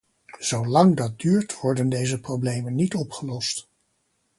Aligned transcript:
Zo 0.39 0.65
lang 0.65 0.95
dat 0.95 1.19
duurt, 1.19 1.59
worden 1.61 1.89
deze 1.89 2.19
problemen 2.19 2.75
niet 2.75 2.95
opgelost! 2.95 3.67